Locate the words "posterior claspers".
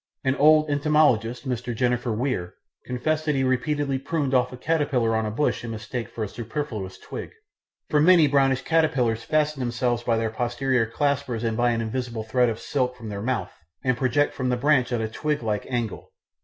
10.31-11.43